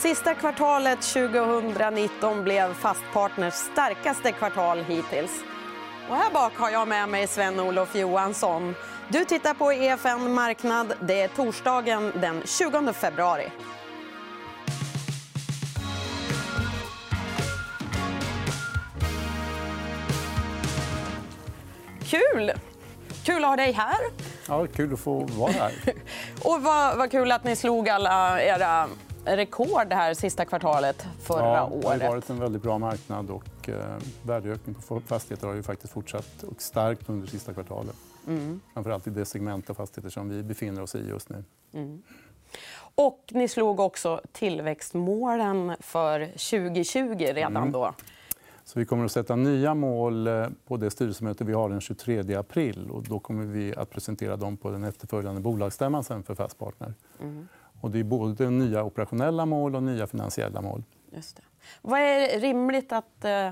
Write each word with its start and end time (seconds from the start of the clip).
Sista 0.00 0.34
kvartalet 0.34 1.02
2019 1.02 2.44
blev 2.44 2.74
Fastpartners 2.74 3.54
starkaste 3.54 4.32
kvartal 4.32 4.78
hittills. 4.78 5.44
Och 6.08 6.16
här 6.16 6.30
bak 6.30 6.52
har 6.56 6.70
jag 6.70 6.88
med 6.88 7.08
mig 7.08 7.26
Sven-Olof 7.26 7.94
Johansson. 7.94 8.74
Du 9.08 9.24
tittar 9.24 9.54
på 9.54 9.72
EFN 9.72 10.32
Marknad. 10.32 10.92
Det 11.00 11.20
är 11.20 11.28
torsdagen 11.28 12.12
den 12.14 12.42
20 12.44 12.92
februari. 12.92 13.50
Kul! 22.04 22.52
Kul 23.24 23.44
att 23.44 23.50
ha 23.50 23.56
dig 23.56 23.72
här. 23.72 23.98
Ja, 24.48 24.66
kul 24.66 24.92
att 24.92 25.00
få 25.00 25.24
vara 25.24 25.52
här. 25.52 25.72
och 26.44 26.62
vad, 26.62 26.98
vad 26.98 27.10
kul 27.10 27.32
att 27.32 27.44
ni 27.44 27.56
slog 27.56 27.88
alla 27.88 28.42
era 28.42 28.88
rekord 29.36 29.92
här 29.92 30.14
sista 30.14 30.44
kvartalet 30.44 31.06
förra 31.20 31.56
ja, 31.56 31.70
året. 31.72 31.98
Det 32.00 32.06
har 32.06 32.12
varit 32.12 32.30
en 32.30 32.38
väldigt 32.38 32.62
bra 32.62 32.78
marknad 32.78 33.30
och 33.30 33.68
eh, 33.68 33.74
värdeökningen 34.22 34.82
på 34.82 35.00
fastigheter 35.00 35.46
har 35.46 35.54
ju 35.54 35.62
faktiskt 35.62 35.92
fortsatt 35.92 36.42
och 36.42 36.62
starkt 36.62 37.08
under 37.08 37.26
sista 37.26 37.52
kvartalet. 37.52 37.96
Mm. 38.26 38.60
Framförallt 38.74 39.06
i 39.06 39.10
det 39.10 39.24
segment 39.24 39.70
av 39.70 39.74
fastigheter 39.74 40.10
som 40.10 40.28
vi 40.28 40.42
befinner 40.42 40.82
oss 40.82 40.94
i 40.94 41.08
just 41.08 41.28
nu. 41.28 41.44
Mm. 41.72 42.02
Och 42.94 43.24
ni 43.30 43.48
slog 43.48 43.80
också 43.80 44.20
tillväxtmålen 44.32 45.76
för 45.80 46.26
2020 46.26 47.16
redan 47.18 47.56
mm. 47.56 47.72
då. 47.72 47.94
Så 48.64 48.78
vi 48.78 48.84
kommer 48.84 49.04
att 49.04 49.12
sätta 49.12 49.36
nya 49.36 49.74
mål 49.74 50.26
eh, 50.26 50.46
på 50.66 50.76
det 50.76 50.90
styrelsemöte 50.90 51.44
vi 51.44 51.52
har 51.52 51.68
den 51.68 51.80
23 51.80 52.34
april. 52.34 52.90
Och 52.90 53.02
då 53.02 53.18
kommer 53.18 53.44
vi 53.44 53.74
att 53.74 53.90
presentera 53.90 54.36
dem 54.36 54.56
på 54.56 54.70
den 54.70 54.84
efterföljande 54.84 55.40
bolagsstämman 55.40 56.04
för 56.04 56.34
Fastpartner. 56.34 56.94
Mm. 57.20 57.48
Och 57.80 57.90
det 57.90 57.98
är 57.98 58.04
både 58.04 58.50
nya 58.50 58.84
operationella 58.84 59.46
mål 59.46 59.76
och 59.76 59.82
nya 59.82 60.06
finansiella 60.06 60.60
mål. 60.60 60.82
Just 61.12 61.36
det. 61.36 61.42
Vad 61.82 62.00
är 62.00 62.40
rimligt 62.40 62.92
att 62.92 63.24
eh, 63.24 63.50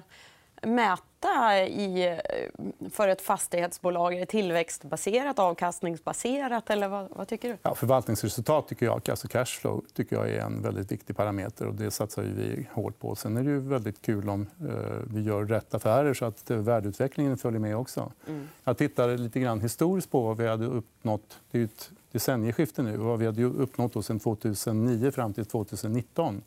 mäta 0.62 1.58
i, 1.66 2.08
eh, 2.08 2.90
för 2.90 3.08
ett 3.08 3.20
fastighetsbolag? 3.22 4.14
Är 4.14 4.20
det 4.20 4.26
tillväxtbaserat, 4.26 5.38
avkastningsbaserat? 5.38 6.70
Eller 6.70 6.88
vad, 6.88 7.08
vad 7.10 7.28
tycker 7.28 7.48
du? 7.48 7.56
Ja, 7.62 7.74
förvaltningsresultat, 7.74 8.68
tycker 8.68 8.86
jag, 8.86 9.10
alltså 9.10 9.28
cashflow, 9.28 9.84
tycker 9.94 10.16
jag 10.16 10.30
är 10.30 10.40
en 10.40 10.62
väldigt 10.62 10.92
viktig 10.92 11.16
parameter. 11.16 11.66
och 11.66 11.74
Det 11.74 11.90
satsar 11.90 12.22
vi 12.22 12.68
hårt 12.72 12.98
på. 12.98 13.14
Sen 13.14 13.36
är 13.36 13.42
det 13.42 13.50
ju 13.50 13.60
väldigt 13.60 14.02
kul 14.02 14.28
om 14.28 14.46
eh, 14.60 14.66
vi 15.04 15.22
gör 15.22 15.44
rätt 15.44 15.74
affärer 15.74 16.14
så 16.14 16.24
att 16.24 16.50
eh, 16.50 16.56
värdeutvecklingen 16.56 17.38
följer 17.38 17.60
med. 17.60 17.76
också. 17.76 18.12
Mm. 18.26 18.48
Jag 18.64 18.78
tittade 18.78 19.16
lite 19.16 19.40
grann 19.40 19.60
historiskt 19.60 20.10
på 20.10 20.20
vad 20.20 20.36
vi 20.36 20.48
hade 20.48 20.66
uppnått. 20.66 21.38
Det 21.50 21.60
är 21.60 21.64
ett 21.64 21.90
decennieskifte 22.12 22.82
nu. 22.82 22.96
Vad 22.96 23.18
vi 23.18 23.26
hade 23.26 23.44
uppnått 23.44 24.04
sen 24.04 24.20
2009 24.20 25.10
fram 25.10 25.32
till 25.32 25.44
2019. 25.44 26.42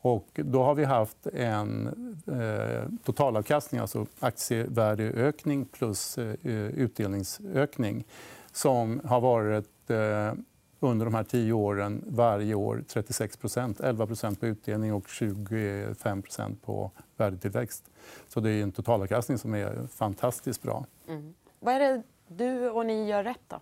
Och 0.00 0.28
då 0.34 0.62
har 0.62 0.74
vi 0.74 0.84
haft 0.84 1.26
en 1.26 1.86
eh, 2.26 2.88
totalavkastning, 3.04 3.80
alltså 3.80 4.06
aktievärdeökning 4.20 5.64
plus 5.64 6.18
eh, 6.18 6.34
utdelningsökning 6.52 8.04
som 8.52 9.00
har 9.04 9.20
varit 9.20 9.90
eh, 9.90 10.32
under 10.80 11.04
de 11.04 11.14
här 11.14 11.24
tio 11.24 11.52
åren 11.52 12.04
varje 12.06 12.54
år 12.54 12.84
36% 12.88 13.82
11% 13.82 14.38
på 14.40 14.46
utdelning 14.46 14.92
och 14.92 15.06
25% 15.06 16.56
på 16.64 16.90
värdetillväxt. 17.16 17.90
Så 18.28 18.40
det 18.40 18.50
är 18.50 18.62
en 18.62 18.72
totalavkastning 18.72 19.38
som 19.38 19.54
är 19.54 19.86
fantastiskt 19.86 20.62
bra. 20.62 20.86
Mm. 21.08 21.34
Vad 21.60 21.74
är 21.74 21.80
det 21.80 22.02
du 22.28 22.70
och 22.70 22.86
ni 22.86 23.08
gör 23.08 23.24
rätt? 23.24 23.40
Då? 23.48 23.60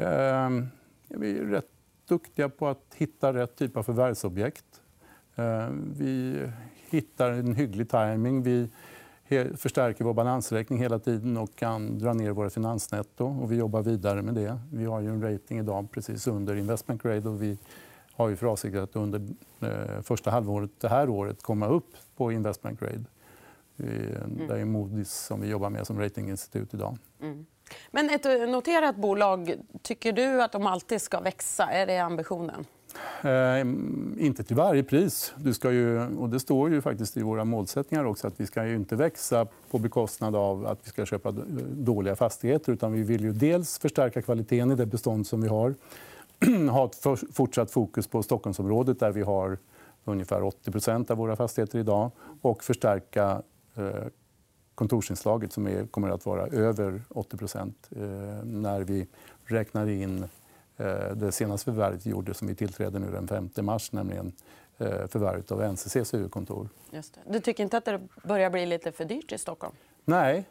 Eh, 0.00 0.50
vi 1.08 1.38
är 1.38 1.44
rätt 1.44 1.68
duktiga 2.08 2.48
på 2.48 2.68
att 2.68 2.94
hitta 2.94 3.32
rätt 3.32 3.56
typ 3.56 3.76
av 3.76 3.82
förvärvsobjekt. 3.82 4.64
Eh, 5.36 5.68
vi 5.96 6.42
hittar 6.90 7.30
en 7.30 7.54
hygglig 7.54 7.88
timing. 7.88 8.42
Vi 8.42 8.68
förstärker 9.56 10.04
vår 10.04 10.14
balansräkning 10.14 10.78
hela 10.78 10.98
tiden 10.98 11.36
och 11.36 11.56
kan 11.56 11.98
dra 11.98 12.12
ner 12.12 12.30
våra 12.30 12.50
finansnetto. 12.50 13.24
Och 13.24 13.52
vi 13.52 13.56
jobbar 13.56 13.82
vidare 13.82 14.22
med 14.22 14.34
det. 14.34 14.60
Vi 14.72 14.84
har 14.84 15.00
ju 15.00 15.08
en 15.08 15.22
rating 15.22 15.58
idag 15.58 15.90
precis 15.90 16.26
under 16.26 16.56
investment 16.56 17.02
grade. 17.02 17.28
Och 17.28 17.42
vi 17.42 17.58
har 18.12 18.28
ju 18.28 18.36
för 18.36 18.46
avsikt 18.46 18.76
att 18.76 18.96
under 18.96 19.28
eh, 19.60 20.02
första 20.02 20.30
halvåret 20.30 20.70
det 20.80 20.88
här 20.88 21.08
året 21.08 21.42
komma 21.42 21.66
upp 21.66 21.96
på 22.16 22.32
investment 22.32 22.80
grade. 22.80 23.04
Mm. 23.78 24.46
Det 24.48 24.60
är 24.60 24.64
Moody's 24.64 25.26
som 25.26 25.40
vi 25.40 25.48
jobbar 25.48 25.70
med 25.70 25.86
som 25.86 26.00
ratinginstitut 26.00 26.74
idag. 26.74 26.98
Mm. 27.20 27.46
Men 27.90 28.10
ett 28.10 28.24
noterat 28.48 28.96
bolag, 28.96 29.54
tycker 29.82 30.12
du 30.12 30.42
att 30.42 30.52
de 30.52 30.66
alltid 30.66 31.02
ska 31.02 31.20
växa? 31.20 31.64
Är 31.64 31.86
det 31.86 31.98
ambitionen? 31.98 32.66
Eh, 33.22 33.60
inte 34.24 34.42
till 34.42 34.56
varje 34.56 34.82
pris. 34.82 35.34
Du 35.36 35.54
ska 35.54 35.72
ju, 35.72 36.16
och 36.16 36.28
det 36.28 36.40
står 36.40 36.70
ju 36.70 36.80
faktiskt 36.80 37.16
i 37.16 37.22
våra 37.22 37.44
målsättningar 37.44 38.04
också 38.04 38.26
att 38.26 38.40
vi 38.40 38.46
ska 38.46 38.66
ju 38.66 38.76
inte 38.76 38.96
växa 38.96 39.46
på 39.70 39.78
bekostnad 39.78 40.36
av 40.36 40.66
att 40.66 40.78
vi 40.84 40.88
ska 40.88 41.06
köpa 41.06 41.32
dåliga 41.72 42.16
fastigheter. 42.16 42.72
Utan 42.72 42.92
vi 42.92 43.02
vill 43.02 43.24
ju 43.24 43.32
dels 43.32 43.78
förstärka 43.78 44.22
kvaliteten 44.22 44.70
i 44.70 44.74
det 44.74 44.86
bestånd 44.86 45.26
som 45.26 45.40
vi 45.40 45.48
har. 45.48 45.74
ha 46.70 46.84
ett 46.84 46.96
fortsatt 47.32 47.70
fokus 47.70 48.06
på 48.06 48.22
Stockholmsområdet 48.22 49.00
där 49.00 49.12
vi 49.12 49.22
har 49.22 49.58
ungefär 50.04 50.40
80% 50.40 51.10
av 51.10 51.16
våra 51.16 51.36
fastigheter 51.36 51.78
idag. 51.78 52.10
Och 52.40 52.64
förstärka 52.64 53.42
eh, 53.74 53.84
kontorsinslaget 54.74 55.52
som 55.52 55.66
är, 55.66 55.86
kommer 55.86 56.10
att 56.10 56.26
vara 56.26 56.46
över 56.46 57.02
80 57.08 57.36
eh, 57.36 58.00
när 58.44 58.80
vi 58.80 59.06
räknar 59.44 59.88
in 59.88 60.28
Eh, 60.80 61.16
det 61.16 61.32
senaste 61.32 61.64
förvärvet 61.64 62.06
vi 62.06 62.10
gjorde 62.10 62.34
som 62.34 62.48
vi 62.48 62.54
tillträdde 62.54 62.98
nu 62.98 63.10
den 63.10 63.28
5 63.28 63.50
mars, 63.66 63.92
nämligen 63.92 64.32
eh, 64.78 65.06
förvärvet 65.06 65.52
av 65.52 65.72
NCCs 65.72 66.14
huvudkontor. 66.14 66.68
Just 66.90 67.14
det. 67.14 67.32
Du 67.32 67.40
tycker 67.40 67.62
inte 67.62 67.76
att 67.76 67.84
det 67.84 68.00
börjar 68.24 68.50
bli 68.50 68.66
lite 68.66 68.92
för 68.92 69.04
dyrt 69.04 69.32
i 69.32 69.38
Stockholm? 69.38 69.74
Nej. 70.04 70.44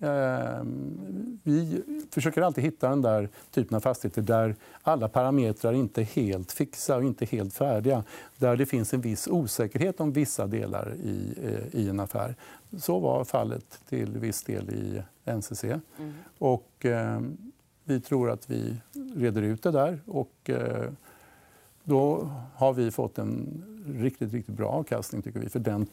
Ehm, 0.00 1.38
vi 1.42 1.82
försöker 2.10 2.42
alltid 2.42 2.64
hitta 2.64 2.88
den 2.88 3.02
där 3.02 3.28
typen 3.50 3.76
av 3.76 3.80
fastigheter 3.80 4.22
där 4.22 4.56
alla 4.82 5.08
parametrar 5.08 5.72
inte 5.72 6.00
är 6.00 6.04
helt 6.04 6.52
fixa 6.52 6.96
och 6.96 7.04
inte 7.04 7.24
helt 7.24 7.54
färdiga. 7.54 8.04
Där 8.36 8.56
det 8.56 8.66
finns 8.66 8.94
en 8.94 9.00
viss 9.00 9.28
osäkerhet 9.28 10.00
om 10.00 10.12
vissa 10.12 10.46
delar 10.46 10.94
i, 10.94 11.34
eh, 11.42 11.80
i 11.80 11.88
en 11.88 12.00
affär. 12.00 12.34
Så 12.78 12.98
var 12.98 13.24
fallet 13.24 13.80
till 13.88 14.18
viss 14.18 14.42
del 14.42 14.70
i 14.70 15.02
NCC. 15.24 15.64
Mm. 15.64 16.14
Och, 16.38 16.70
ehm, 16.80 17.36
vi 17.84 18.00
tror 18.00 18.30
att 18.30 18.50
vi 18.50 18.76
reder 19.16 19.42
ut 19.42 19.62
det 19.62 19.70
där. 19.70 20.00
Och, 20.06 20.50
eh, 20.50 20.90
då 21.84 22.30
har 22.54 22.72
vi 22.72 22.90
fått 22.90 23.18
en 23.18 23.64
riktigt, 23.86 24.32
riktigt 24.32 24.56
bra 24.56 24.68
avkastning 24.68 25.22
tycker 25.22 25.40
vi, 25.40 25.48
för 25.48 25.58
den 25.60 25.86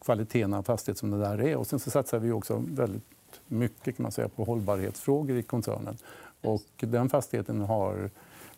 kvaliteten 0.00 0.54
av 0.54 0.62
fastighet 0.62 0.98
som 0.98 1.10
det 1.10 1.18
där 1.18 1.40
är. 1.40 1.56
Och 1.56 1.66
sen 1.66 1.78
så 1.78 1.90
satsar 1.90 2.18
vi 2.18 2.32
också 2.32 2.64
väldigt 2.68 3.17
mycket 3.46 3.96
kan 3.96 4.02
man 4.02 4.12
säga, 4.12 4.28
på 4.28 4.44
hållbarhetsfrågor 4.44 5.36
i 5.36 5.42
koncernen. 5.42 5.98
Och 6.40 6.64
den 6.76 7.08
fastigheten 7.08 7.60
har 7.60 8.10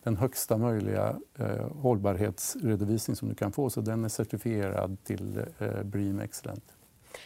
den 0.03 0.17
högsta 0.17 0.57
möjliga 0.57 1.17
eh, 1.39 1.69
hållbarhetsredovisning 1.83 3.17
som 3.17 3.29
du 3.29 3.35
kan 3.35 3.53
få. 3.53 3.71
Så 3.71 3.81
den 3.81 4.05
är 4.05 4.09
certifierad 4.09 4.97
till 5.05 5.45
eh, 5.59 5.83
BREEAM 5.83 6.21
Excellent. 6.21 6.65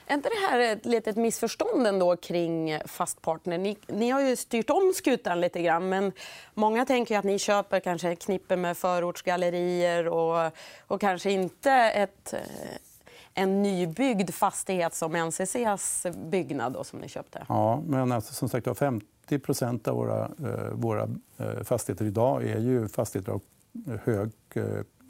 Är 0.07 0.15
inte 0.15 0.29
det 0.29 0.47
här 0.51 0.61
ett 0.61 0.87
litet 0.87 1.17
missförstånd 1.17 1.87
ändå 1.87 2.17
kring 2.17 2.79
Fastpartner? 2.87 3.59
Ni, 3.59 3.79
ni 3.87 4.11
har 4.11 4.21
ju 4.21 4.37
styrt 4.37 4.71
om 4.71 4.93
skutan 4.95 5.41
lite 5.41 5.63
grann. 5.63 5.89
Men 5.89 6.13
många 6.55 6.85
tänker 6.85 7.19
att 7.19 7.25
ni 7.25 7.39
köper 7.39 7.81
kanske 7.81 8.11
ett 8.11 8.19
knippe 8.25 8.57
med 8.57 8.77
förortsgallerier 8.77 10.09
och, 10.09 10.53
och 10.87 11.01
kanske 11.01 11.31
inte 11.31 11.73
ett, 11.73 12.33
eh, 12.33 12.41
en 13.35 13.63
nybyggd 13.63 14.31
fastighet 14.31 14.95
som 14.95 15.13
NCCs 15.17 16.07
byggnad 16.31 16.73
då, 16.73 16.85
som 16.85 16.99
ni 16.99 17.09
köpte. 17.09 17.47
Ja, 17.49 17.83
men 17.87 18.13
alltså, 18.13 18.35
som 18.35 18.49
sagt 18.49 18.67
50% 18.67 19.89
av 19.89 19.97
våra, 19.97 20.25
eh, 20.25 20.71
våra 20.73 21.09
eh, 21.37 21.63
fastigheter 21.65 22.05
idag 22.05 22.45
är 22.45 22.59
ju 22.59 22.89
fastigheter 22.89 23.33
av 23.33 23.41
hög 24.05 24.31
eh, 24.55 24.65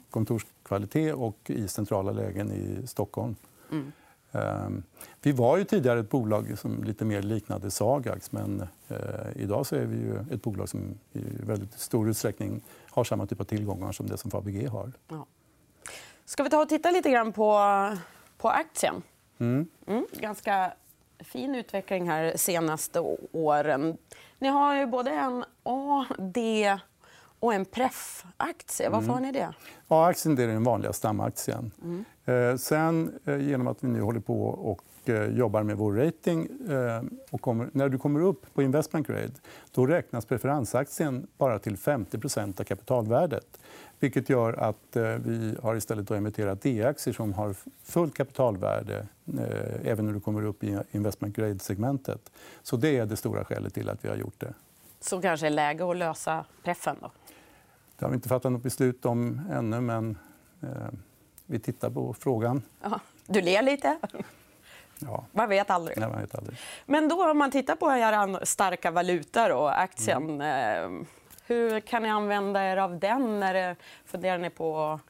kontorskvalitet 0.09 1.15
och 1.15 1.37
i 1.45 1.67
centrala 1.67 2.11
lägen 2.11 2.51
i 2.51 2.87
Stockholm. 2.87 3.35
Mm. 3.71 3.91
Ehm, 4.31 4.83
vi 5.21 5.31
var 5.31 5.57
ju 5.57 5.63
tidigare 5.63 5.99
ett 5.99 6.09
bolag 6.09 6.57
som 6.57 6.83
lite 6.83 7.05
mer 7.05 7.21
liknade 7.21 7.71
Sagax. 7.71 8.31
Men 8.31 8.67
eh, 8.87 8.97
idag 9.35 9.65
så 9.65 9.75
är 9.75 9.85
vi 9.85 9.97
ju 9.97 10.19
ett 10.31 10.43
bolag 10.43 10.69
som 10.69 10.99
i 11.13 11.21
väldigt 11.45 11.79
stor 11.79 12.09
utsträckning 12.09 12.61
har 12.89 13.03
samma 13.03 13.25
typ 13.25 13.39
av 13.39 13.43
tillgångar 13.43 13.91
som 13.91 14.07
det 14.07 14.17
som 14.17 14.31
Fabege 14.31 14.69
har. 14.69 14.91
Ja. 15.07 15.25
Ska 16.25 16.43
vi 16.43 16.49
ta 16.49 16.61
och 16.61 16.69
titta 16.69 16.91
lite 16.91 17.11
grann 17.11 17.33
på, 17.33 17.59
på 18.37 18.49
aktien? 18.49 19.03
Mm. 19.39 19.67
Mm, 19.87 20.05
ganska 20.11 20.73
fin 21.19 21.55
utveckling 21.55 22.09
här 22.09 22.31
de 22.31 22.37
senaste 22.37 23.17
åren. 23.31 23.97
Ni 24.39 24.47
har 24.47 24.75
ju 24.75 24.85
både 24.85 25.11
en 25.11 25.45
A, 25.63 26.05
D 26.17 26.77
och 27.39 27.53
en 27.53 27.65
pref-aktie. 27.65 28.89
Varför 28.89 29.03
mm. 29.03 29.13
har 29.13 29.19
ni 29.19 29.31
det? 29.31 29.53
A-aktien 29.87 30.37
är 30.37 30.47
den 30.47 30.63
vanliga 30.63 30.93
stamaktien. 30.93 31.71
Mm. 31.83 32.05
Eh, 32.25 32.57
sen, 32.57 33.19
eh, 33.25 33.37
genom 33.37 33.67
att 33.67 33.83
vi 33.83 33.87
nu 33.87 34.01
håller 34.01 34.19
på 34.19 34.43
och 34.43 34.81
eh, 35.09 35.25
jobbar 35.25 35.63
med 35.63 35.77
vår 35.77 35.93
rating. 35.93 36.47
Eh, 36.69 37.03
och 37.31 37.41
kommer, 37.41 37.69
när 37.71 37.89
du 37.89 37.97
kommer 37.97 38.19
upp 38.19 38.53
på 38.53 38.61
investment 38.61 39.07
grade 39.07 39.31
då 39.71 39.85
räknas 39.85 40.25
preferensaktien 40.25 41.27
bara 41.37 41.59
till 41.59 41.75
50% 41.75 42.61
av 42.61 42.63
kapitalvärdet. 42.63 43.59
Vilket 43.99 44.29
gör 44.29 44.53
att 44.53 44.95
eh, 44.95 45.03
vi 45.03 45.55
har 45.63 45.75
istället 45.75 46.11
emitterat 46.11 46.61
D-aktier 46.61 47.13
som 47.13 47.33
har 47.33 47.55
fullt 47.83 48.13
kapitalvärde 48.13 49.07
även 49.83 50.05
när 50.05 50.13
du 50.13 50.19
kommer 50.19 50.45
upp 50.45 50.63
i 50.63 50.79
investment 50.91 51.35
grade-segmentet. 51.35 52.31
Så 52.63 52.77
det 52.77 52.97
är 52.97 53.05
det 53.05 53.15
stora 53.15 53.45
skälet 53.45 53.73
till 53.73 53.89
att 53.89 54.05
vi 54.05 54.09
har 54.09 54.15
gjort 54.15 54.39
det. 54.39 54.53
Så 54.99 55.21
kanske 55.21 55.45
är 55.45 55.49
läge 55.49 55.91
att 55.91 55.97
lösa 55.97 56.45
preffen? 56.63 56.95
Då? 57.01 57.11
Det 57.97 58.05
har 58.05 58.09
vi 58.09 58.15
inte 58.15 58.29
fattat 58.29 58.51
något 58.51 58.63
beslut 58.63 59.05
om 59.05 59.41
ännu, 59.51 59.81
men 59.81 60.17
eh, 60.61 60.69
vi 61.45 61.59
tittar 61.59 61.89
på 61.89 62.13
frågan. 62.13 62.61
Ja. 62.81 62.99
Du 63.27 63.41
ler 63.41 63.61
lite. 63.61 63.97
Ja. 64.99 65.25
Man 65.31 65.49
vet 65.49 65.69
aldrig. 65.69 65.97
Nej, 65.97 66.09
man 66.09 66.21
vet 66.21 66.35
aldrig. 66.35 66.57
Men 66.85 67.09
då, 67.09 67.31
om 67.31 67.37
man 67.37 67.51
tittar 67.51 67.75
på 67.75 67.91
er 67.91 68.45
starka 68.45 68.91
valuta, 68.91 69.55
och 69.55 69.81
aktien. 69.81 70.41
Mm. 70.41 71.01
Eh, 71.01 71.07
hur 71.47 71.79
kan 71.79 72.03
ni 72.03 72.09
använda 72.09 72.63
er 72.63 72.77
av 72.77 72.99
den? 72.99 73.39
När 73.39 73.75
funderar 74.05 74.37
ni 74.37 74.49
på 74.49 74.79
att 74.79 75.01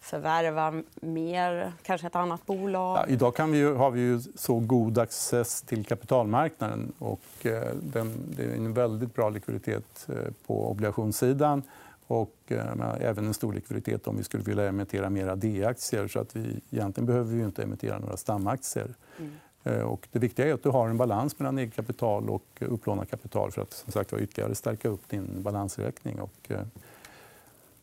förvärva 0.00 0.82
mer, 0.94 1.72
kanske 1.82 2.06
ett 2.06 2.16
annat 2.16 2.46
bolag? 2.46 2.98
Ja, 2.98 3.06
idag 3.06 3.36
kan 3.36 3.52
vi 3.52 3.62
har 3.62 3.90
vi 3.90 4.00
ju 4.00 4.20
så 4.34 4.58
god 4.58 4.98
access 4.98 5.62
till 5.62 5.84
kapitalmarknaden. 5.84 6.92
Och, 6.98 7.46
eh, 7.46 7.74
den, 7.74 8.34
det 8.36 8.42
är 8.42 8.54
en 8.54 8.74
väldigt 8.74 9.14
bra 9.14 9.28
likviditet 9.30 10.08
eh, 10.08 10.32
på 10.46 10.70
obligationssidan 10.70 11.62
och 12.10 12.36
eh, 12.46 13.00
även 13.00 13.26
en 13.26 13.34
stor 13.34 13.52
likviditet 13.52 14.06
om 14.06 14.16
vi 14.16 14.24
skulle 14.24 14.42
vilja 14.42 14.68
emittera 14.68 15.10
mer 15.10 15.36
D-aktier. 15.36 16.08
Så 16.08 16.20
att 16.20 16.36
vi, 16.36 16.60
egentligen 16.70 17.06
behöver 17.06 17.34
vi 17.34 17.42
inte 17.42 17.62
emittera 17.62 17.98
några 17.98 18.16
stamaktier. 18.16 18.94
Mm. 19.18 19.32
Eh, 19.62 19.80
och 19.80 20.08
det 20.12 20.18
viktiga 20.18 20.48
är 20.48 20.54
att 20.54 20.62
du 20.62 20.68
har 20.68 20.88
en 20.88 20.96
balans 20.96 21.38
mellan 21.38 21.58
eget 21.58 21.74
kapital 21.74 22.30
och 22.30 22.44
upplånat 22.60 23.10
kapital 23.10 23.50
för 23.50 23.62
att 23.62 23.72
som 23.72 23.92
sagt, 23.92 24.12
ytterligare 24.12 24.54
stärka 24.54 24.88
upp 24.88 25.08
din 25.08 25.42
balansräkning. 25.42 26.20
Och, 26.20 26.36
eh, 26.48 26.60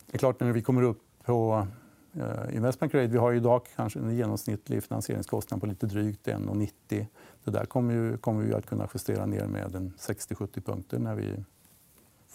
det 0.06 0.14
är 0.14 0.18
klart, 0.18 0.40
när 0.40 0.52
vi 0.52 0.62
kommer 0.62 0.82
upp 0.82 1.02
på 1.24 1.66
eh, 2.14 2.56
investment 2.56 2.92
grade... 2.92 3.06
Vi 3.06 3.18
har 3.18 3.32
idag 3.32 3.62
kanske 3.76 3.98
en 3.98 4.16
genomsnittlig 4.16 4.84
finansieringskostnad 4.84 5.60
på 5.60 5.66
lite 5.66 5.86
drygt 5.86 6.26
1,90. 6.26 7.06
Det 7.44 7.50
där 7.50 7.64
kommer, 7.64 7.94
ju, 7.94 8.16
kommer 8.16 8.44
vi 8.44 8.54
att 8.54 8.66
kunna 8.66 8.88
justera 8.94 9.26
ner 9.26 9.46
med 9.46 9.92
60-70 9.98 10.60
punkter 10.60 10.98
när 10.98 11.14
vi 11.14 11.44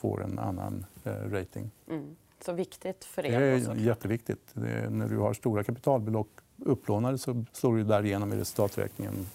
får 0.04 0.24
en 0.24 0.40
annan 0.40 0.86
rating. 1.06 1.72
Mm. 1.90 2.16
Så 2.46 2.54
viktigt 2.54 3.06
för 3.06 3.26
er? 3.26 3.40
Det 3.40 3.46
är 3.46 3.76
jätteviktigt. 3.76 4.50
Det 4.54 4.70
är, 4.70 4.90
när 4.90 5.08
du 5.08 5.18
har 5.18 5.34
stora 5.34 5.64
kapitalbelopp 5.64 6.42
upplånade 6.58 7.18
så 7.18 7.46
slår 7.52 7.76
du 7.76 7.84
därigenom 7.84 8.34
i 8.34 8.36
resultaträkningen 8.36 9.14
i 9.14 9.26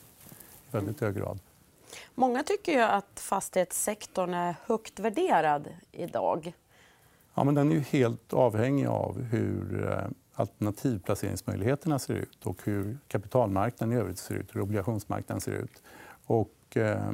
väldigt 0.70 1.00
hög 1.00 1.16
grad. 1.16 1.38
Många 2.14 2.42
tycker 2.42 2.72
ju 2.72 2.80
att 2.80 3.20
fastighetssektorn 3.20 4.34
är 4.34 4.56
högt 4.66 4.98
värderad 4.98 5.68
idag. 5.92 6.52
Ja, 7.34 7.44
men 7.44 7.54
den 7.54 7.70
är 7.70 7.74
ju 7.74 7.80
helt 7.80 8.32
avhängig 8.32 8.86
av 8.86 9.22
hur 9.22 9.88
eh, 9.92 10.04
alternativplaceringsmöjligheterna 10.34 11.98
ser 11.98 12.14
ut 12.14 12.46
och 12.46 12.58
hur 12.64 12.98
kapitalmarknaden 13.08 13.96
i 13.96 14.00
övrigt 14.00 14.18
ser 14.18 14.34
ut, 14.34 14.56
hur 14.56 14.60
obligationsmarknaden 14.60 15.40
ser 15.40 15.52
ut. 15.52 15.82
Och, 16.26 16.76
eh, 16.76 17.12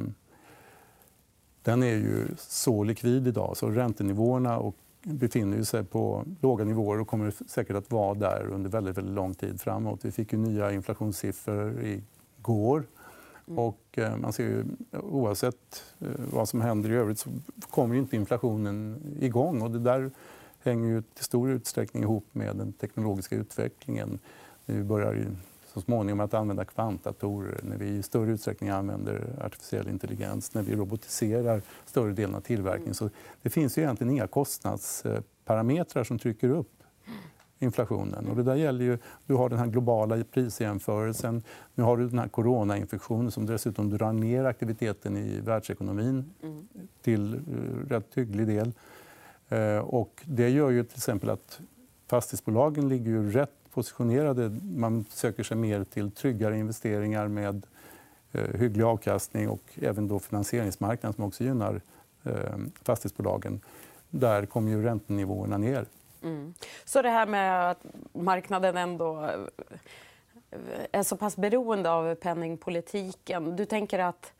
den 1.65 1.83
är 1.83 1.95
ju 1.95 2.27
så 2.37 2.83
likvid 2.83 3.27
idag, 3.27 3.57
så 3.57 3.69
räntenivåerna 3.69 4.57
och 4.57 4.75
befinner 5.03 5.63
sig 5.63 5.83
på 5.83 6.25
låga 6.41 6.65
nivåer 6.65 6.99
och 6.99 7.07
kommer 7.07 7.33
säkert 7.47 7.75
att 7.75 7.91
vara 7.91 8.13
där 8.13 8.47
under 8.51 8.69
väldigt, 8.69 8.97
väldigt 8.97 9.15
lång 9.15 9.33
tid 9.33 9.61
framåt. 9.61 9.99
Vi 10.05 10.11
fick 10.11 10.33
ju 10.33 10.39
nya 10.39 10.71
inflationssiffror 10.71 11.83
igår. 11.83 12.83
Mm. 13.47 13.59
Och 13.59 13.81
eh, 13.91 14.17
man 14.17 14.33
ser 14.33 14.43
ju, 14.43 14.65
oavsett 14.91 15.83
eh, 15.99 16.07
vad 16.31 16.49
som 16.49 16.61
händer 16.61 16.91
i 16.91 16.93
övrigt 16.93 17.19
så 17.19 17.29
kommer 17.69 17.95
inte 17.95 18.15
inflationen 18.15 19.01
igång. 19.19 19.61
Och 19.61 19.71
det 19.71 19.79
där 19.79 20.11
hänger 20.63 20.87
ju 20.87 21.01
till 21.01 21.25
stor 21.25 21.49
utsträckning 21.49 22.03
ihop 22.03 22.25
med 22.31 22.55
den 22.55 22.73
teknologiska 22.73 23.35
utvecklingen. 23.35 24.19
Vi 24.65 24.83
börjar 24.83 25.13
så 25.75 25.81
småningom 25.81 26.19
att 26.19 26.33
använda 26.33 26.65
kvantdatorer, 26.65 27.59
när 27.63 27.77
vi 27.77 27.87
i 27.87 28.03
större 28.03 28.31
utsträckning 28.31 28.69
använder 28.69 29.35
artificiell 29.41 29.87
intelligens, 29.87 30.53
när 30.53 30.61
vi 30.61 30.75
robotiserar 30.75 31.61
större 31.85 32.13
delen 32.13 32.35
av 32.35 32.41
tillverkningen. 32.41 32.93
Så 32.93 33.09
det 33.41 33.49
finns 33.49 33.77
ju 33.77 33.81
egentligen 33.81 34.11
inga 34.13 34.27
kostnadsparametrar 34.27 36.03
som 36.03 36.19
trycker 36.19 36.49
upp 36.49 36.83
inflationen. 37.59 38.27
Och 38.27 38.35
det 38.35 38.43
där 38.43 38.55
gäller 38.55 38.85
ju, 38.85 38.97
du 39.25 39.33
har 39.33 39.49
den 39.49 39.59
här 39.59 39.67
globala 39.67 40.23
prisjämförelsen. 40.23 41.43
Nu 41.73 41.83
har 41.83 41.97
du 41.97 42.09
den 42.09 42.19
här 42.19 42.27
coronainfektionen 42.27 43.31
som 43.31 43.45
dessutom 43.45 43.89
drar 43.89 44.13
ner 44.13 44.45
aktiviteten 44.45 45.17
i 45.17 45.39
världsekonomin 45.39 46.33
mm. 46.43 46.67
till 47.01 47.35
uh, 47.35 47.89
rätt 47.89 48.15
hygglig 48.15 48.47
del. 48.47 48.73
Uh, 49.51 49.77
och 49.77 50.23
det 50.25 50.49
gör 50.49 50.69
ju 50.69 50.83
till 50.83 50.97
exempel 50.97 51.29
att 51.29 51.59
fastighetsbolagen 52.07 52.89
ligger 52.89 53.11
ju 53.11 53.31
rätt 53.31 53.64
positionerade. 53.75 54.59
Man 54.63 55.05
söker 55.09 55.43
sig 55.43 55.57
mer 55.57 55.83
till 55.83 56.11
tryggare 56.11 56.57
investeringar 56.57 57.27
med 57.27 57.65
eh, 58.31 58.59
hygglig 58.59 58.83
avkastning 58.83 59.49
och 59.49 59.61
även 59.75 60.07
då 60.07 60.19
finansieringsmarknaden 60.19 61.13
som 61.13 61.23
också 61.23 61.43
gynnar 61.43 61.81
eh, 62.23 62.33
fastighetsbolagen. 62.83 63.61
Där 64.09 64.45
kommer 64.45 64.71
ju 64.71 64.83
räntenivåerna 64.83 65.57
ner. 65.57 65.85
Mm. 66.23 66.53
Så 66.85 67.01
det 67.01 67.09
här 67.09 67.27
med 67.27 67.71
att 67.71 67.85
marknaden 68.13 68.77
ändå 68.77 69.23
eh, 69.23 70.59
är 70.91 71.03
så 71.03 71.17
pass 71.17 71.35
beroende 71.35 71.91
av 71.91 72.15
penningpolitiken. 72.15 73.55
Du 73.55 73.65
tänker 73.65 73.99
att 73.99 74.33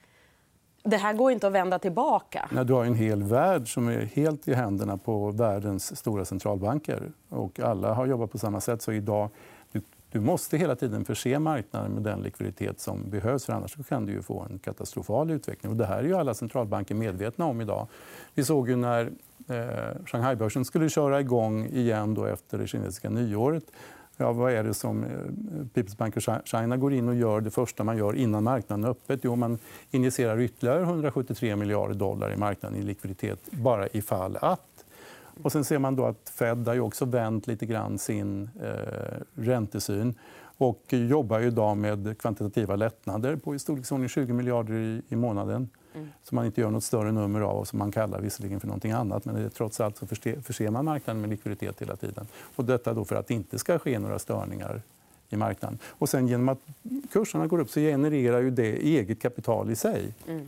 det 0.85 0.97
här 0.97 1.13
går 1.13 1.31
inte 1.31 1.47
att 1.47 1.53
vända 1.53 1.79
tillbaka. 1.79 2.49
Nej, 2.51 2.65
du 2.65 2.73
har 2.73 2.85
en 2.85 2.95
hel 2.95 3.23
värld 3.23 3.73
som 3.73 3.87
är 3.87 3.99
helt 4.01 4.47
i 4.47 4.53
händerna 4.53 4.97
på 4.97 5.31
världens 5.31 5.97
stora 5.97 6.25
centralbanker. 6.25 7.11
Och 7.29 7.59
alla 7.59 7.93
har 7.93 8.05
jobbat 8.05 8.31
på 8.31 8.37
samma 8.37 8.61
sätt. 8.61 8.81
Så 8.81 8.91
idag, 8.91 9.29
du, 9.71 9.81
du 10.11 10.19
måste 10.19 10.57
hela 10.57 10.75
tiden 10.75 11.05
förse 11.05 11.39
marknaden 11.39 11.91
med 11.91 12.03
den 12.03 12.21
likviditet 12.21 12.79
som 12.79 13.09
behövs. 13.09 13.45
För 13.45 13.53
annars 13.53 13.75
kan 13.89 14.05
du 14.05 14.21
få 14.21 14.47
en 14.49 14.59
katastrofal 14.59 15.31
utveckling. 15.31 15.71
Och 15.71 15.77
det 15.77 15.85
här 15.85 15.97
är 15.97 16.03
ju 16.03 16.15
alla 16.15 16.33
centralbanker 16.33 16.95
medvetna 16.95 17.45
om 17.45 17.61
idag. 17.61 17.87
Vi 18.33 18.43
såg 18.43 18.69
ju 18.69 18.75
när 18.75 19.11
eh, 19.47 20.05
Shanghaibörsen 20.05 20.65
skulle 20.65 20.89
köra 20.89 21.19
igång 21.19 21.65
igen 21.65 22.13
då 22.13 22.25
efter 22.25 22.57
det 22.57 22.67
kinesiska 22.67 23.09
nyåret 23.09 23.63
Ja, 24.17 24.31
vad 24.31 24.51
är 24.51 24.63
det 24.63 24.73
som 24.73 25.03
eh, 25.03 25.09
People's 25.73 25.97
Bank 25.97 26.17
of 26.17 26.23
China 26.45 26.77
går 26.77 26.93
in 26.93 27.09
och 27.09 27.15
gör 27.15 27.41
det 27.41 27.51
första 27.51 27.83
man 27.83 27.97
gör 27.97 28.15
innan 28.15 28.43
marknaden 28.43 28.85
är 28.85 28.89
öppet? 28.89 29.19
Jo, 29.23 29.35
man 29.35 29.59
injicerar 29.91 30.39
ytterligare 30.39 30.81
173 30.81 31.55
miljarder 31.55 31.95
dollar 31.95 32.33
i 32.33 32.37
marknaden 32.37 32.79
i 32.79 32.81
likviditet 32.81 33.51
bara 33.51 33.87
ifall 33.87 34.37
att. 34.41 34.85
Och 35.43 35.51
sen 35.51 35.63
ser 35.63 35.79
man 35.79 35.95
då 35.95 36.05
att 36.05 36.29
Fed 36.29 36.67
har 36.67 36.79
också 36.79 37.05
vänt 37.05 37.47
lite 37.47 37.65
grann 37.65 37.97
sin 37.97 38.49
eh, 38.61 39.17
räntesyn 39.33 40.15
och 40.57 40.83
jobbar 40.89 41.39
idag 41.39 41.77
med 41.77 42.17
kvantitativa 42.17 42.75
lättnader 42.75 43.35
på 43.35 43.55
i 43.55 43.59
storleksordning 43.59 44.09
20 44.09 44.33
miljarder 44.33 44.73
i, 44.73 45.01
i 45.09 45.15
månaden 45.15 45.69
mm. 45.95 46.09
som 46.23 46.35
man 46.35 46.45
inte 46.45 46.61
gör 46.61 46.71
nåt 46.71 46.83
större 46.83 47.11
nummer 47.11 47.41
av 47.41 47.57
och 47.57 47.67
som 47.67 47.79
man 47.79 47.91
kallar 47.91 48.21
visserligen 48.21 48.59
för 48.59 48.67
någonting 48.67 48.91
annat. 48.91 49.25
Men 49.25 49.35
det, 49.35 49.49
trots 49.49 49.79
allt 49.79 49.97
så 49.97 50.05
förser 50.41 50.69
man 50.69 50.85
marknaden 50.85 51.21
med 51.21 51.29
likviditet 51.29 51.81
hela 51.81 51.95
tiden. 51.95 52.27
Och 52.55 52.65
detta 52.65 52.93
då 52.93 53.05
för 53.05 53.15
att 53.15 53.27
det 53.27 53.33
inte 53.33 53.59
ska 53.59 53.79
ske 53.79 53.99
några 53.99 54.19
störningar 54.19 54.81
i 55.29 55.35
marknaden. 55.35 55.79
Och 55.85 56.09
sen 56.09 56.27
genom 56.27 56.49
att 56.49 56.59
kurserna 57.11 57.47
går 57.47 57.59
upp 57.59 57.69
så 57.69 57.79
genererar 57.79 58.41
ju 58.41 58.51
det 58.51 58.77
eget 58.77 59.21
kapital 59.21 59.71
i 59.71 59.75
sig. 59.75 60.13
Mm. 60.27 60.47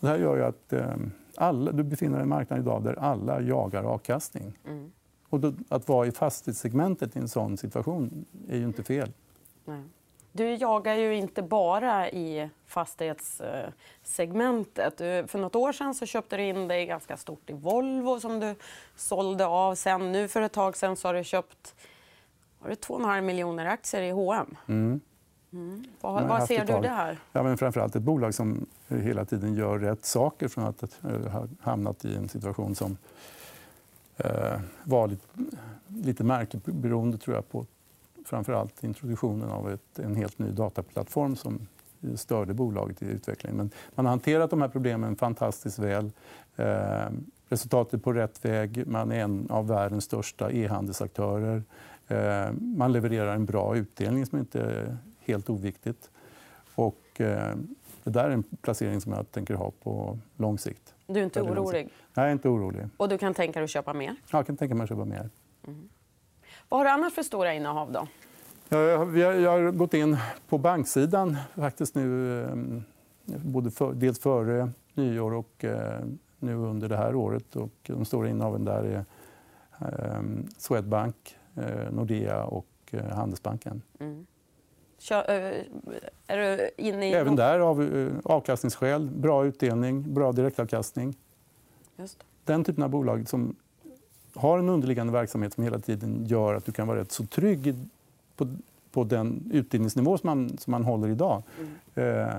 Det 0.00 0.08
här 0.08 0.18
gör 0.18 0.36
ju 0.36 0.42
att 0.42 0.72
eh, 0.72 0.96
alla, 1.34 1.72
du 1.72 1.82
befinner 1.82 2.12
dig 2.12 2.20
i 2.20 2.22
en 2.22 2.28
marknad 2.28 2.58
idag 2.58 2.84
där 2.84 2.98
alla 2.98 3.40
jagar 3.40 3.84
avkastning. 3.84 4.52
Mm. 4.66 4.92
Och 5.28 5.40
då, 5.40 5.52
att 5.68 5.88
vara 5.88 6.06
i 6.06 6.12
fastighetssegmentet 6.12 7.16
i 7.16 7.18
en 7.18 7.28
sån 7.28 7.56
situation 7.56 8.24
är 8.48 8.56
ju 8.56 8.64
inte 8.64 8.82
fel. 8.82 9.12
Nej. 9.64 9.82
Du 10.32 10.54
jagar 10.54 10.94
ju 10.94 11.14
inte 11.14 11.42
bara 11.42 12.10
i 12.10 12.50
fastighetssegmentet. 12.66 14.98
För 15.30 15.38
nåt 15.38 15.56
år 15.56 15.72
sen 15.72 15.94
så 15.94 16.06
köpte 16.06 16.36
du 16.36 16.42
in 16.42 16.68
dig 16.68 16.86
ganska 16.86 17.16
stort 17.16 17.50
i 17.50 17.52
Volvo 17.52 18.20
som 18.20 18.40
du 18.40 18.54
sålde 18.96 19.46
av. 19.46 19.74
Sen, 19.74 20.12
nu 20.12 20.28
för 20.28 20.42
ett 20.42 20.52
tag 20.52 20.76
sen 20.76 20.96
så 20.96 21.08
har 21.08 21.14
du 21.14 21.24
köpt 21.24 21.74
har 22.60 22.68
du 22.68 22.74
2,5 22.74 23.20
miljoner 23.20 23.66
aktier 23.66 24.02
i 24.02 24.10
H&M. 24.10 24.56
Mm. 24.66 25.00
Mm. 25.52 25.84
Vad, 26.00 26.28
vad 26.28 26.46
ser 26.46 26.64
du 26.64 26.72
där? 26.72 27.18
Ja, 27.32 27.42
men 27.42 27.58
framförallt 27.58 27.96
ett 27.96 28.02
bolag 28.02 28.34
som 28.34 28.66
hela 28.88 29.24
tiden 29.24 29.54
gör 29.54 29.78
rätt 29.78 30.04
saker 30.04 30.48
från 30.48 30.64
att 30.64 30.98
ha 31.32 31.46
hamnat 31.60 32.04
i 32.04 32.16
en 32.16 32.28
situation 32.28 32.74
som 32.74 32.96
eh, 34.16 34.60
var 34.84 35.08
lite, 35.08 35.26
lite 35.86 36.24
märklig 36.24 36.62
beroende 36.62 37.18
tror 37.18 37.36
jag, 37.36 37.50
på 37.50 37.66
framför 38.30 38.52
allt 38.52 38.84
introduktionen 38.84 39.50
av 39.50 39.70
ett, 39.70 39.98
en 39.98 40.16
helt 40.16 40.38
ny 40.38 40.50
dataplattform 40.50 41.36
som 41.36 41.66
störde 42.16 42.54
bolaget 42.54 43.02
i 43.02 43.06
utvecklingen. 43.06 43.56
Men 43.56 43.70
man 43.94 44.06
har 44.06 44.10
hanterat 44.10 44.50
de 44.50 44.60
här 44.60 44.68
problemen 44.68 45.16
fantastiskt 45.16 45.78
väl. 45.78 46.12
Eh, 46.56 47.08
resultatet 47.48 47.94
är 47.94 47.98
på 47.98 48.12
rätt 48.12 48.44
väg. 48.44 48.86
Man 48.86 49.12
är 49.12 49.20
en 49.20 49.46
av 49.50 49.66
världens 49.66 50.04
största 50.04 50.50
e-handelsaktörer. 50.50 51.62
Eh, 52.08 52.52
man 52.52 52.92
levererar 52.92 53.34
en 53.34 53.46
bra 53.46 53.76
utdelning 53.76 54.26
som 54.26 54.38
inte 54.38 54.60
är 54.60 54.96
helt 55.20 55.50
oviktigt. 55.50 56.10
Och, 56.74 57.20
eh, 57.20 57.54
det 58.04 58.10
där 58.10 58.24
är 58.24 58.30
en 58.30 58.42
placering 58.42 59.00
som 59.00 59.12
jag 59.12 59.30
tänker 59.30 59.54
ha 59.54 59.72
på 59.82 60.18
lång 60.36 60.58
sikt. 60.58 60.94
Du 61.06 61.20
är 61.20 61.24
inte 61.24 61.42
orolig? 61.42 61.84
Nej, 61.84 61.92
jag 62.14 62.26
är 62.26 62.32
inte 62.32 62.48
orolig. 62.48 62.88
Och 62.96 63.08
du 63.08 63.18
kan 63.18 63.34
tänka 63.34 63.60
dig 63.60 63.64
att 63.64 63.70
köpa 63.70 63.94
mer? 63.94 64.14
Ja, 64.30 64.38
jag 64.38 64.46
kan 64.46 64.56
tänka 64.56 64.74
mig 64.74 64.84
att 64.84 64.88
köpa 64.88 65.04
mer. 65.04 65.30
Mm. 65.66 65.88
Vad 66.70 66.80
har 66.80 66.84
du 66.84 66.90
annars 66.90 67.12
för 67.12 67.22
stora 67.22 67.54
innehav? 67.54 67.92
Då? 67.92 68.06
Jag, 68.68 68.98
har, 68.98 69.16
jag 69.16 69.50
har 69.50 69.70
gått 69.70 69.94
in 69.94 70.16
på 70.48 70.58
banksidan 70.58 71.36
faktiskt 71.56 71.94
nu, 71.94 72.40
eh, 72.42 72.56
både 73.24 73.70
för, 73.70 73.92
dels 73.92 74.18
före 74.18 74.70
nyår 74.94 75.34
och 75.34 75.64
eh, 75.64 76.00
nu 76.38 76.54
under 76.54 76.88
det 76.88 76.96
här 76.96 77.14
året. 77.14 77.56
Och 77.56 77.72
de 77.82 78.04
stora 78.04 78.28
innehaven 78.28 78.64
där 78.64 78.84
är 78.84 79.04
eh, 79.80 80.22
Swedbank, 80.58 81.36
Nordea 81.90 82.44
och 82.44 82.94
Handelsbanken. 83.12 83.82
Mm. 84.00 84.26
är 86.26 86.36
du 86.36 86.70
inne 86.76 87.10
i... 87.10 87.12
Även 87.12 87.36
där 87.36 87.58
av 87.58 88.10
avkastningsskäl. 88.24 89.10
Bra 89.10 89.44
utdelning, 89.44 90.14
bra 90.14 90.32
direktavkastning. 90.32 91.16
Just. 91.96 92.24
Den 92.44 92.64
typen 92.64 92.84
av 92.84 92.90
bolag 92.90 93.28
som 93.28 93.56
har 94.40 94.58
en 94.58 94.68
underliggande 94.68 95.12
verksamhet 95.12 95.54
som 95.54 95.64
hela 95.64 95.78
tiden 95.78 96.24
gör 96.26 96.54
att 96.54 96.64
du 96.64 96.72
kan 96.72 96.86
vara 96.86 97.00
rätt 97.00 97.12
så 97.12 97.26
trygg 97.26 97.74
på, 98.36 98.56
på 98.92 99.04
den 99.04 99.50
utbildningsnivå 99.52 100.18
som 100.18 100.26
man, 100.26 100.58
som 100.58 100.70
man 100.70 100.84
håller 100.84 101.08
idag. 101.08 101.42
Mm. 101.94 102.18
Eh, 102.28 102.34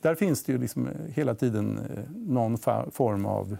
där 0.00 0.14
finns 0.14 0.44
det 0.44 0.52
ju 0.52 0.58
liksom 0.58 0.88
hela 1.14 1.34
tiden 1.34 1.78
eh, 1.78 2.04
någon 2.14 2.58
form 2.90 3.26
av 3.26 3.56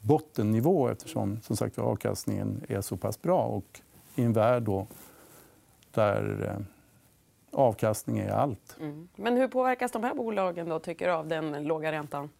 bottennivå 0.00 0.88
eftersom 0.88 1.40
som 1.42 1.56
sagt, 1.56 1.78
avkastningen 1.78 2.60
är 2.68 2.80
så 2.80 2.96
pass 2.96 3.22
bra. 3.22 3.42
Och 3.42 3.80
I 4.14 4.22
en 4.22 4.32
värld 4.32 4.62
då, 4.62 4.86
där 5.90 6.46
eh, 6.46 6.66
avkastning 7.50 8.18
är 8.18 8.30
allt. 8.30 8.76
Mm. 8.80 9.08
Men 9.16 9.36
hur 9.36 9.48
påverkas 9.48 9.92
de 9.92 10.04
här 10.04 10.14
bolagen 10.14 10.68
då, 10.68 10.78
tycker 10.78 11.06
du, 11.06 11.12
av 11.12 11.28
den 11.28 11.64
låga 11.64 11.92
räntan? 11.92 12.30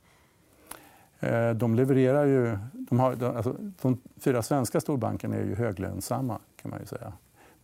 Eh, 1.20 1.50
de 1.50 1.74
levererar 1.74 2.24
ju... 2.26 2.58
De, 2.72 3.00
har, 3.00 3.24
alltså, 3.24 3.56
de 3.82 3.98
fyra 4.20 4.42
svenska 4.42 4.80
storbankerna 4.80 5.36
är 5.36 5.44
ju 5.44 5.54
höglönsamma. 5.54 6.38
kan 6.62 6.70
man 6.70 6.80
ju 6.80 6.86
säga. 6.86 7.12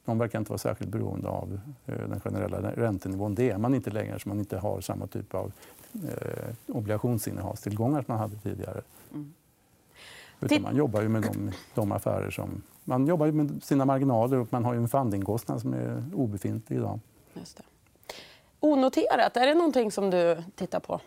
De 0.04 0.18
verkar 0.18 0.38
inte 0.38 0.50
vara 0.50 0.58
särskilt 0.58 0.90
beroende 0.90 1.28
av 1.28 1.60
eh, 1.86 2.08
den 2.08 2.20
generella 2.20 2.70
räntenivån. 2.70 3.34
Det 3.34 3.50
är 3.50 3.58
man 3.58 3.74
inte 3.74 3.90
längre 3.90 4.10
eftersom 4.10 4.30
man 4.30 4.38
inte 4.38 4.58
har 4.58 4.80
samma 4.80 5.06
typ 5.06 5.34
av 5.34 5.52
eh, 5.94 6.54
obligationsinnehavstillgångar 6.66 8.02
som 8.02 8.12
man 8.12 8.18
hade 8.18 8.36
tidigare. 8.36 8.82
Mm. 9.12 9.34
Utan 10.40 10.62
man 10.62 10.76
jobbar 10.76 11.02
ju 11.02 11.08
med 11.08 11.22
de, 11.22 11.52
de 11.74 11.92
affärer 11.92 12.30
som... 12.30 12.62
Man 12.84 13.06
jobbar 13.06 13.30
med 13.30 13.62
sina 13.62 13.84
marginaler 13.84 14.38
och 14.38 14.52
man 14.52 14.64
har 14.64 14.74
en 14.74 14.88
fundingkostnad 14.88 15.60
som 15.60 15.74
är 15.74 16.04
obefintlig 16.14 16.76
idag. 16.76 17.00
Just 17.34 17.56
det. 17.56 17.62
Onoterat, 18.60 19.36
är 19.36 19.46
det 19.46 19.54
någonting 19.54 19.92
som 19.92 20.10
du 20.10 20.42
tittar 20.54 20.80
på? 20.80 21.00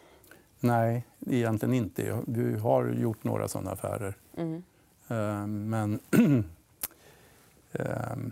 Nej, 0.59 1.05
egentligen 1.27 1.73
inte. 1.73 2.21
Vi 2.27 2.57
har 2.57 2.85
gjort 2.85 3.23
några 3.23 3.47
såna 3.47 3.71
affärer. 3.71 4.13
Mm. 4.37 4.63
Ehm, 5.07 5.69
men... 5.69 5.99
Ehm, 7.71 8.31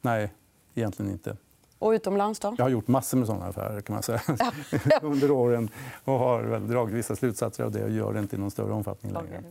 nej, 0.00 0.32
egentligen 0.74 1.12
inte. 1.12 1.36
Och 1.78 1.90
utomlands 1.90 2.40
då? 2.40 2.54
Jag 2.58 2.64
har 2.64 2.70
gjort 2.70 2.88
massor 2.88 3.18
med 3.18 3.26
såna 3.26 3.46
affärer 3.46 3.80
kan 3.80 3.94
man 3.94 4.02
säga. 4.02 4.22
under 5.02 5.30
åren 5.30 5.70
och 6.04 6.18
har 6.18 6.42
väl 6.42 6.68
dragit 6.68 6.94
vissa 6.94 7.16
slutsatser 7.16 7.64
av 7.64 7.70
det 7.70 7.84
och 7.84 7.90
gör 7.90 8.12
det 8.12 8.20
inte 8.20 8.36
i 8.36 8.38
någon 8.38 8.50
större 8.50 8.72
omfattning 8.72 9.12
längre. 9.12 9.38
Okay. 9.38 9.50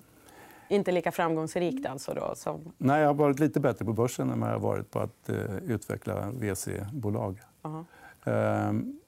Inte 0.68 0.92
lika 0.92 1.12
framgångsrikt 1.12 1.86
alltså? 1.86 2.14
Då, 2.14 2.34
som... 2.36 2.74
Nej, 2.78 3.02
jag 3.02 3.08
har 3.08 3.14
varit 3.14 3.40
lite 3.40 3.60
bättre 3.60 3.86
på 3.86 3.94
börsen 3.94 4.30
än 4.30 4.42
jag 4.42 4.48
har 4.48 4.60
varit 4.60 4.92
på 4.92 5.00
att 5.00 5.30
uh, 5.30 5.58
utveckla 5.58 6.32
VC-bolag. 6.32 7.42
Uh 7.66 7.84
-huh. 8.24 8.70
um, 8.70 9.01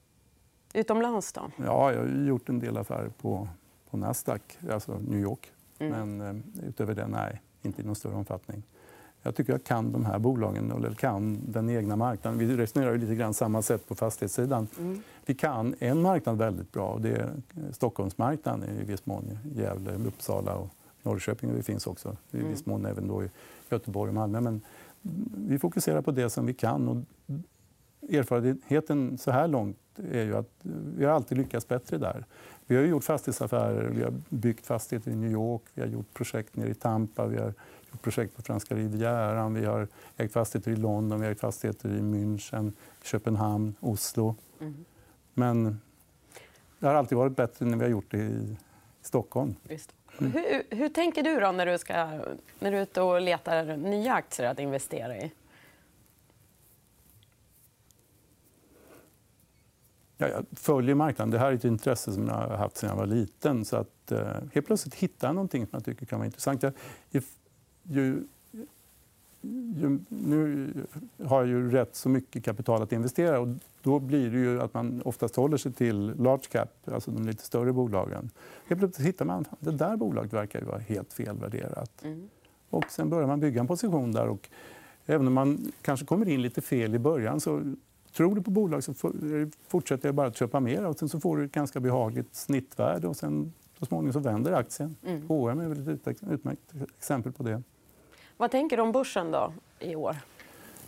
Utomlands 0.74 1.34
då? 1.34 1.42
Ja, 1.58 1.94
jag 1.94 2.00
har 2.00 2.08
gjort 2.08 2.50
en 2.50 2.60
del 2.60 2.78
affärer 2.78 3.10
på, 3.22 3.48
på 3.90 3.98
Nasdaq, 3.98 4.58
alltså 4.72 5.00
New 5.08 5.20
York. 5.20 5.52
Mm. 5.80 6.18
Men 6.18 6.36
uh, 6.36 6.68
utöver 6.68 6.96
det, 6.96 7.08
nej, 7.08 7.42
inte 7.62 7.82
i 7.82 7.86
någon 7.86 7.96
större 7.96 8.16
omfattning. 8.16 8.64
Jag 9.22 9.36
tycker 9.36 9.54
jag 9.54 9.64
kan 9.64 9.92
de 9.92 10.06
här 10.06 10.20
bolagen, 10.20 10.72
eller 10.72 10.94
kan 10.94 11.52
den 11.52 11.70
egna 11.70 11.96
marknaden. 11.96 12.40
Vi 12.40 12.58
resonerar 12.58 12.92
ju 12.92 12.98
lite 12.98 13.16
grann 13.16 13.34
samma 13.34 13.62
sätt 13.62 13.88
på 13.88 13.96
fastighetssidan. 13.96 14.68
Mm. 14.80 15.02
Vi 15.26 15.36
kan 15.36 15.76
en 15.80 16.02
marknad 16.02 16.38
väldigt 16.38 16.72
bra 16.72 16.88
och 16.88 17.02
det 17.02 17.12
är 17.12 17.32
Stockholmsmarknaden 17.72 18.70
i 18.70 18.84
viss 18.84 19.06
mån. 19.06 19.38
Gävle, 19.56 19.92
Uppsala 19.94 20.56
och 20.56 20.70
Norrköping 21.04 21.56
det 21.56 21.64
finns 21.64 21.88
också. 21.88 22.18
I 22.32 22.38
mm. 22.38 22.50
viss 22.50 22.66
mån 22.66 22.86
även 22.86 23.08
då 23.08 23.24
i 23.24 23.30
Göteborg 23.70 24.10
och 24.10 24.16
Malmö. 24.16 24.42
Men 24.42 24.62
vi 25.48 25.60
fokuserar 25.60 26.02
på 26.02 26.12
det 26.12 26.30
som 26.30 26.46
vi 26.46 26.54
kan. 26.54 26.88
Och 26.90 26.98
erfarenheten 28.10 29.18
så 29.18 29.32
här 29.32 29.48
långt 29.48 29.78
är 30.00 30.24
ju 30.24 30.38
att 30.38 30.50
vi 30.98 31.06
har 31.06 31.12
alltid 31.12 31.38
lyckats 31.38 31.68
bättre 31.68 31.98
där. 31.98 32.26
Vi 32.68 32.76
har 32.76 32.84
gjort 32.84 33.04
fastighetsaffärer, 33.04 33.90
vi 33.90 34.04
har 34.04 34.14
byggt 34.30 34.66
fastigheter 34.66 35.12
i 35.12 35.16
New 35.16 35.32
York, 35.32 35.62
vi 35.74 35.82
har 35.82 35.90
gjort 35.90 36.14
projekt 36.14 36.56
nere 36.56 36.70
i 36.70 36.74
Tampa, 36.74 37.26
vi 37.26 37.38
har 37.38 37.54
gjort 37.92 38.02
projekt 38.02 38.36
på 38.36 38.42
franska 38.42 38.76
rivieran, 38.76 39.54
vi 39.54 39.66
har 39.66 39.88
ägt 40.18 40.34
fastigheter 40.34 40.72
i 40.72 40.76
London, 40.76 41.20
vi 41.20 41.26
har 41.26 41.32
ägt 41.32 41.42
fastigheter 41.42 41.90
i 41.90 42.02
München, 42.02 42.72
Köpenhamn, 43.04 43.76
Oslo. 43.80 44.36
Mm. 44.60 44.86
Men 45.34 45.82
det 46.80 46.88
har 46.88 46.96
alltid 46.96 47.18
varit 47.18 47.36
bättre 47.36 47.66
när 47.66 47.78
vi 47.78 47.84
har 47.84 47.92
gjort 47.92 48.12
det 48.12 48.18
i 48.18 48.58
Stockholm. 49.02 49.56
Mm. 50.20 50.32
Hur, 50.32 50.76
hur, 50.76 50.90
tänker 50.90 51.24
du 51.24 51.40
då 51.40 51.52
när 51.52 51.66
du, 51.66 51.78
ska, 51.78 51.94
när 52.60 52.72
du 52.72 52.78
är 52.78 52.82
ute 52.82 53.02
och 53.02 53.22
letar 53.22 53.78
nya 53.78 54.14
aktier 54.14 54.48
att 54.48 54.60
investera 54.60 55.18
i? 55.18 55.32
Ja, 60.18 60.28
jag 60.28 60.46
följer 60.52 60.96
marknaden. 60.96 61.32
Det 61.32 61.40
här 61.40 61.52
är 61.52 61.56
ett 61.56 61.66
intresse 61.66 62.12
som 62.12 62.28
jag 62.28 62.34
har 62.34 62.58
haft 62.58 62.78
sedan 62.78 62.90
jag 62.90 62.98
var 62.98 63.06
liten. 63.06 63.66
Så 63.66 63.76
att, 63.76 64.12
eh, 64.12 64.28
helt 64.54 64.66
plötsligt 64.66 64.96
hitta 64.96 65.32
någonting 65.32 65.66
som 65.66 65.78
jag 65.78 65.86
tycker 65.86 66.06
kan 66.06 66.20
vara 66.20 66.26
intressant. 66.26 66.64
Jag, 66.64 66.74
ju, 67.84 68.24
ju, 69.78 70.00
nu 70.08 70.74
har 71.24 71.40
jag 71.40 71.48
ju 71.48 71.72
rätt 71.72 71.96
så 71.96 72.10
mycket 72.10 72.44
kapital 72.44 72.82
att 72.82 72.92
investera. 72.92 73.40
Och 73.40 73.48
då 73.82 74.00
blir 74.00 74.32
det 74.32 74.38
ju 74.38 74.62
att 74.62 74.74
man 74.74 75.02
oftast 75.06 75.36
håller 75.36 75.58
sig 75.58 75.74
till 75.74 76.14
large 76.18 76.44
cap, 76.52 76.70
alltså 76.92 77.12
de 77.12 77.28
lite 77.28 77.44
större 77.44 77.74
bolagen. 77.74 78.30
Helt 78.68 78.80
plötsligt 78.80 79.08
hittar 79.08 79.26
man 79.26 79.46
att 79.50 79.58
det 79.60 79.72
där 79.72 79.98
bolaget 79.98 80.34
verkar 80.34 80.60
ju 80.60 80.66
vara 80.66 80.80
helt 80.80 81.14
felvärderat. 81.14 82.04
Mm. 82.04 82.30
Och 82.70 82.86
sen 82.90 83.10
börjar 83.10 83.28
man 83.28 83.40
bygga 83.40 83.60
en 83.60 83.68
position 83.68 84.12
där. 84.12 84.28
Och 84.28 84.50
även 85.06 85.28
om 85.28 85.34
man 85.34 85.72
kanske 85.82 86.06
kommer 86.06 86.30
in 86.30 86.42
lite 86.42 86.62
fel 86.62 86.96
i 86.96 87.00
början 87.00 87.40
så 87.40 87.76
tror 88.14 88.36
du 88.36 88.42
på 88.42 88.52
bolag 88.52 88.84
så 88.84 88.94
fortsätter 89.68 90.08
jag 90.08 90.16
bara 90.16 90.28
att 90.28 90.38
köpa 90.38 90.60
mer. 90.60 90.86
Och 90.86 91.00
sen 91.00 91.10
så 91.10 91.20
får 91.20 91.38
du 91.38 91.46
ett 91.46 91.52
ganska 91.52 91.80
behagligt 91.80 92.36
snittvärde 92.36 93.08
och 93.08 93.16
sen 93.16 93.54
så 93.80 93.86
småningom 93.86 94.14
så 94.14 94.20
vänder 94.20 94.52
aktien. 94.52 94.96
Mm. 95.06 95.28
H&M 95.28 95.60
är 95.60 95.68
väl 95.68 95.94
ett 95.94 96.24
utmärkt 96.30 96.74
exempel 96.98 97.32
på 97.32 97.44
det. 97.44 97.62
Vad 98.38 98.52
tänker 98.52 98.78
du 98.78 98.84
om 98.84 98.92
börsen 98.92 99.32
då, 99.32 99.54
i 99.80 99.96
år? 99.96 100.18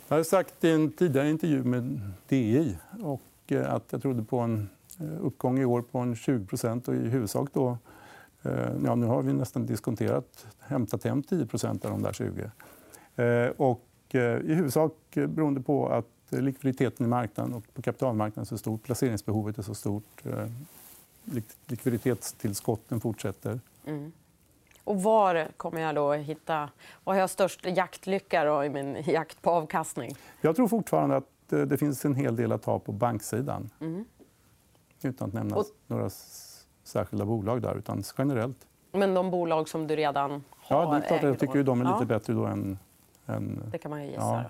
Jag 0.08 0.16
har 0.16 0.22
sagt 0.22 0.64
i 0.64 0.70
en 0.70 0.90
tidigare 0.90 1.30
intervju 1.30 1.64
med 1.64 2.00
DI 2.28 2.78
och 3.02 3.22
eh, 3.46 3.74
att 3.74 3.84
jag 3.90 4.02
trodde 4.02 4.22
på 4.22 4.38
en 4.38 4.68
eh, 5.00 5.26
uppgång 5.26 5.58
i 5.58 5.64
år 5.64 5.82
på 5.82 5.98
en 5.98 6.16
20 6.16 6.46
och 6.86 6.94
i 6.94 7.08
huvudsak 7.08 7.48
då... 7.52 7.78
Eh, 8.42 8.52
ja, 8.84 8.94
nu 8.94 9.06
har 9.06 9.22
vi 9.22 9.32
nästan 9.32 9.66
diskonterat, 9.66 10.46
hämtat 10.58 11.04
hem 11.04 11.22
10% 11.22 11.86
av 11.86 11.90
de 11.90 12.02
där 12.02 12.12
20. 12.12 12.50
Och 13.56 13.82
I 14.14 14.54
huvudsak 14.54 14.92
beroende 15.14 15.60
på 15.60 15.88
att 15.88 16.15
likviditeten 16.28 17.06
i 17.06 17.08
marknaden 17.08 17.54
och 17.54 17.74
på 17.74 17.82
kapitalmarknaden 17.82 18.42
är 18.42 18.46
så 18.46 18.58
stort, 18.58 18.82
placeringsbehovet 18.82 19.58
är 19.58 19.62
så 19.62 19.74
stort. 19.74 20.22
Likviditetstillskotten 21.66 23.00
fortsätter. 23.00 23.60
Mm. 23.86 24.12
Och 24.84 25.02
var 25.02 25.48
kommer 25.56 25.80
jag 25.80 25.94
då 25.94 26.12
hitta... 26.12 26.70
Var 27.04 27.14
har 27.14 27.20
jag 27.20 27.30
störst 27.30 27.66
jaktlycka 27.66 28.64
i 28.64 28.68
min 28.68 29.02
jakt 29.06 29.42
på 29.42 29.50
avkastning? 29.50 30.16
Jag 30.40 30.56
tror 30.56 30.68
fortfarande 30.68 31.16
att 31.16 31.52
eh, 31.52 31.60
det 31.60 31.78
finns 31.78 32.04
en 32.04 32.14
hel 32.14 32.36
del 32.36 32.52
att 32.52 32.62
ta 32.62 32.78
på 32.78 32.92
banksidan. 32.92 33.70
Mm. 33.80 34.04
Utan 35.02 35.28
att 35.28 35.34
nämna 35.34 35.56
och... 35.56 35.64
några 35.86 36.10
särskilda 36.84 37.24
bolag 37.24 37.62
där, 37.62 37.74
utan 37.74 38.02
generellt. 38.18 38.66
Men 38.92 39.14
de 39.14 39.30
bolag 39.30 39.68
som 39.68 39.86
du 39.86 39.96
redan 39.96 40.44
har 40.50 40.82
Ja, 40.82 40.90
det 40.90 40.96
är 40.96 41.08
klart, 41.08 41.22
jag 41.22 41.38
tycker 41.38 41.62
de 41.62 41.80
är 41.80 41.84
lite 41.84 41.96
ja. 42.00 42.04
bättre 42.04 42.32
då 42.32 42.46
än... 42.46 42.78
än... 43.26 43.62
Det 43.72 43.78
kan 43.78 43.90
man 43.90 44.02
ju 44.02 44.10
gissa. 44.10 44.22
Ja. 44.22 44.44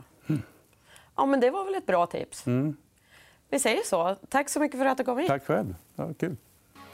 Ja. 1.16 1.26
men 1.26 1.40
det 1.40 1.50
var 1.50 1.64
väl 1.64 1.74
ett 1.74 1.86
bra 1.86 2.06
tips. 2.06 2.46
Mm. 2.46 2.76
Vi 3.48 3.58
säger 3.58 3.82
så. 3.82 4.16
Tack 4.28 4.48
så 4.48 4.60
mycket 4.60 4.78
för 4.78 4.86
att 4.86 4.98
du 4.98 5.04
kom 5.04 5.18
hit. 5.18 5.28
Tack 5.28 5.46
själv. 5.46 5.74
Var 5.94 6.14
kul. 6.14 6.36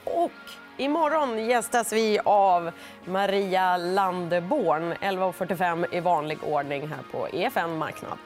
Och 0.04 0.30
imorgon 0.76 1.46
gästas 1.46 1.92
vi 1.92 2.18
av 2.24 2.70
Maria 3.04 3.76
Landeborn 3.76 4.92
11.45 4.92 5.94
i 5.94 6.00
vanlig 6.00 6.38
ordning 6.44 6.88
här 6.88 7.02
på 7.12 7.28
EFN 7.28 7.76
Marknad. 7.76 8.18